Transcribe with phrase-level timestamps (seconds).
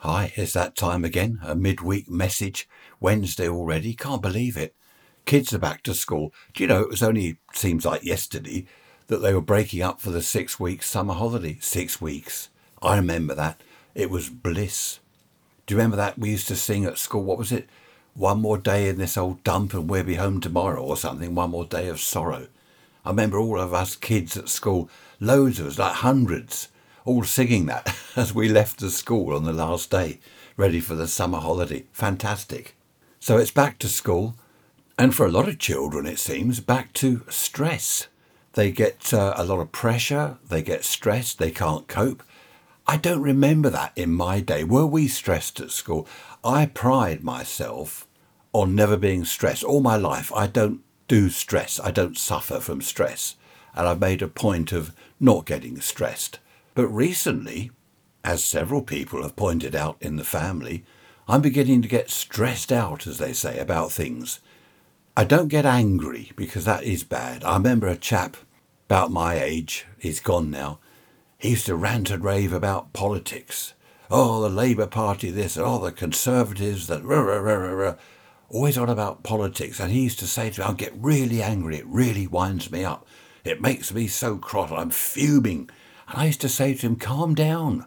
[0.00, 1.40] Hi, it's that time again.
[1.42, 2.68] A midweek message.
[3.00, 3.94] Wednesday already.
[3.94, 4.74] Can't believe it.
[5.24, 6.34] Kids are back to school.
[6.52, 8.66] Do you know, it was only, seems like yesterday,
[9.06, 11.56] that they were breaking up for the six weeks summer holiday.
[11.60, 12.50] Six weeks.
[12.82, 13.62] I remember that.
[13.94, 15.00] It was bliss.
[15.64, 17.24] Do you remember that we used to sing at school?
[17.24, 17.66] What was it?
[18.12, 21.34] One more day in this old dump and we'll be home tomorrow or something.
[21.34, 22.48] One more day of sorrow.
[23.02, 24.90] I remember all of us kids at school,
[25.20, 26.68] loads of us, like hundreds,
[27.06, 30.18] all singing that as we left the school on the last day,
[30.56, 31.84] ready for the summer holiday.
[31.92, 32.76] Fantastic.
[33.20, 34.34] So it's back to school,
[34.98, 38.08] and for a lot of children, it seems, back to stress.
[38.54, 42.22] They get uh, a lot of pressure, they get stressed, they can't cope.
[42.86, 44.64] I don't remember that in my day.
[44.64, 46.06] Were we stressed at school?
[46.44, 48.06] I pride myself
[48.52, 49.64] on never being stressed.
[49.64, 53.36] All my life, I don't do stress, I don't suffer from stress.
[53.74, 56.38] And I've made a point of not getting stressed.
[56.76, 57.70] But recently,
[58.22, 60.84] as several people have pointed out in the family,
[61.26, 64.40] I'm beginning to get stressed out, as they say, about things.
[65.16, 67.42] I don't get angry because that is bad.
[67.44, 68.36] I remember a chap
[68.90, 70.78] about my age, he's gone now,
[71.38, 73.72] he used to rant and rave about politics.
[74.10, 77.94] Oh, the Labour Party this, oh, the Conservatives that, rah, rah, rah, rah,
[78.50, 79.80] always on about politics.
[79.80, 82.84] And he used to say to me, I'll get really angry, it really winds me
[82.84, 83.06] up.
[83.44, 85.70] It makes me so cross, I'm fuming.
[86.08, 87.86] And I used to say to him, calm down,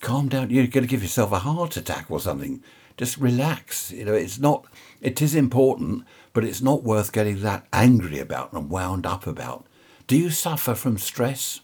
[0.00, 0.50] calm down.
[0.50, 2.62] You're going to give yourself a heart attack or something.
[2.96, 3.92] Just relax.
[3.92, 4.66] You know, it's not,
[5.00, 9.66] it is important, but it's not worth getting that angry about and wound up about.
[10.06, 11.60] Do you suffer from stress?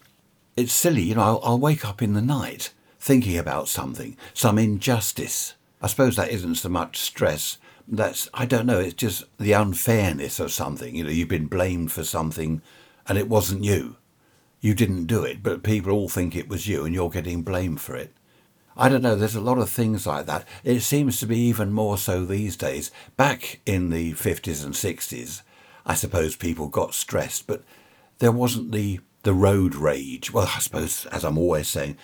[0.56, 4.58] It's silly, you know, I'll, I'll wake up in the night thinking about something, some
[4.58, 5.54] injustice.
[5.82, 7.58] I suppose that isn't so much stress.
[7.86, 10.94] That's, I don't know, it's just the unfairness of something.
[10.94, 12.62] You know, you've been blamed for something
[13.06, 13.96] and it wasn't you
[14.66, 17.80] you didn't do it, but people all think it was you and you're getting blamed
[17.80, 18.12] for it.
[18.76, 20.44] I don't know, there's a lot of things like that.
[20.64, 22.90] It seems to be even more so these days.
[23.16, 25.42] Back in the 50s and 60s,
[25.86, 27.62] I suppose people got stressed, but
[28.18, 30.32] there wasn't the, the road rage.
[30.32, 31.96] Well, I suppose, as I'm always saying,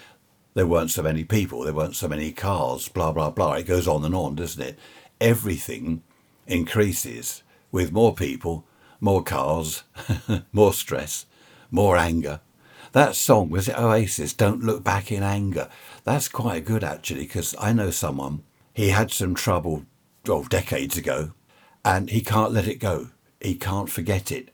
[0.54, 3.54] there weren't so many people, there weren't so many cars, blah, blah, blah.
[3.54, 4.78] It goes on and on, doesn't it?
[5.20, 6.04] Everything
[6.46, 7.42] increases
[7.72, 8.64] with more people,
[9.00, 9.82] more cars,
[10.52, 11.26] more stress,
[11.72, 12.38] more anger,
[12.92, 15.68] that song, was it Oasis, Don't Look Back in Anger?
[16.04, 18.42] That's quite good actually, because I know someone,
[18.74, 19.84] he had some trouble
[20.28, 21.32] oh, decades ago,
[21.84, 23.08] and he can't let it go.
[23.40, 24.50] He can't forget it.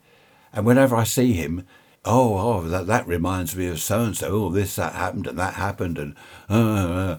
[0.53, 1.66] And whenever I see him,
[2.04, 4.28] oh, oh, that, that reminds me of so and so.
[4.28, 6.15] Oh, this, that happened, and that happened, and
[6.48, 7.19] uh, uh, uh.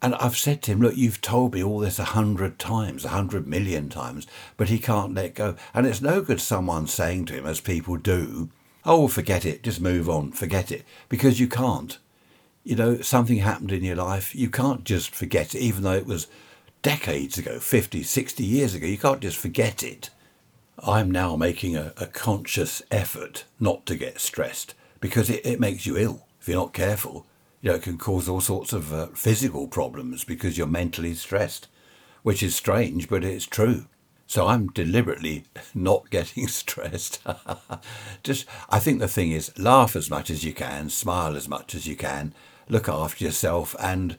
[0.00, 3.08] and I've said to him, look, you've told me all this a hundred times, a
[3.08, 4.26] hundred million times,
[4.56, 5.56] but he can't let go.
[5.74, 8.48] And it's no good someone saying to him, as people do,
[8.84, 11.98] oh, forget it, just move on, forget it, because you can't.
[12.64, 16.06] You know, something happened in your life, you can't just forget it, even though it
[16.06, 16.26] was
[16.82, 20.10] decades ago, 50, 60 years ago, you can't just forget it.
[20.78, 25.84] I'm now making a, a conscious effort not to get stressed because it, it makes
[25.86, 27.26] you ill if you're not careful.
[27.60, 31.68] You know, it can cause all sorts of uh, physical problems because you're mentally stressed,
[32.22, 33.86] which is strange, but it's true.
[34.30, 35.42] So I'm deliberately
[35.74, 37.20] not getting stressed.
[38.22, 41.74] Just, I think the thing is, laugh as much as you can, smile as much
[41.74, 42.32] as you can,
[42.68, 44.16] look after yourself, and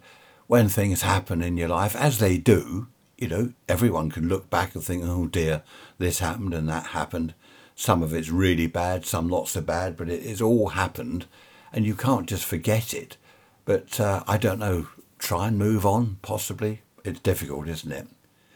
[0.47, 4.75] when things happen in your life, as they do, you know, everyone can look back
[4.75, 5.63] and think, oh dear,
[5.97, 7.33] this happened and that happened.
[7.73, 11.25] Some of it's really bad, some not so bad, but it, it's all happened,
[11.71, 13.15] and you can't just forget it.
[13.63, 14.89] But uh, I don't know,
[15.19, 16.81] try and move on, possibly.
[17.05, 18.09] It's difficult, isn't it?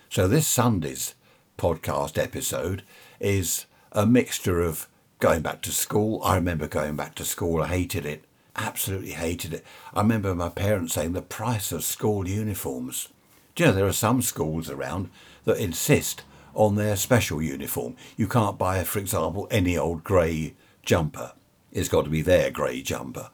[0.09, 1.16] So this Sunday's
[1.57, 2.83] podcast episode
[3.19, 4.88] is a mixture of
[5.19, 6.21] going back to school.
[6.23, 9.66] I remember going back to school, I hated it, absolutely hated it.
[9.93, 13.09] I remember my parents saying the price of school uniforms.
[13.55, 15.09] Do you know, there are some schools around
[15.45, 16.23] that insist
[16.53, 17.95] on their special uniform.
[18.16, 21.33] You can't buy, for example, any old grey jumper.
[21.72, 23.29] It's got to be their grey jumper.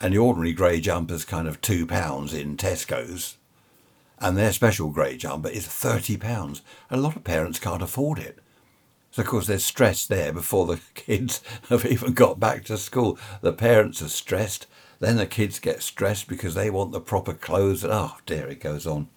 [0.00, 3.37] And the ordinary grey jumper's kind of £2 in Tesco's
[4.20, 6.60] and their special grey jumper is £30.
[6.90, 8.38] A lot of parents can't afford it.
[9.10, 13.18] So, of course, there's stress there before the kids have even got back to school.
[13.40, 14.66] The parents are stressed,
[15.00, 17.84] then the kids get stressed because they want the proper clothes.
[17.84, 19.08] Oh, dear, it goes on.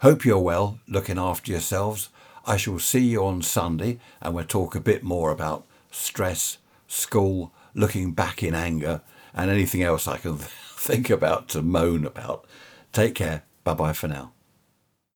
[0.00, 2.08] Hope you're well, looking after yourselves.
[2.44, 6.58] I shall see you on Sunday and we'll talk a bit more about stress,
[6.88, 9.00] school, looking back in anger,
[9.34, 10.36] and anything else I can
[10.76, 12.44] think about to moan about.
[12.92, 13.44] Take care.
[13.64, 14.32] Bye bye for now.